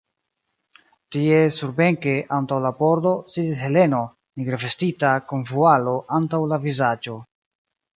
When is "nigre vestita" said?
4.43-5.17